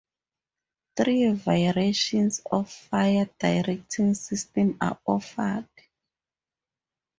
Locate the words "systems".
4.15-4.77